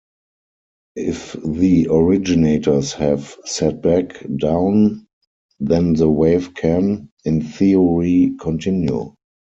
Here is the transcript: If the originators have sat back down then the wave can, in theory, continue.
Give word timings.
If 0.95 1.33
the 1.45 1.87
originators 1.91 2.93
have 2.93 3.37
sat 3.45 3.83
back 3.83 4.25
down 4.35 5.05
then 5.59 5.93
the 5.93 6.09
wave 6.09 6.55
can, 6.55 7.11
in 7.23 7.43
theory, 7.43 8.33
continue. 8.39 9.13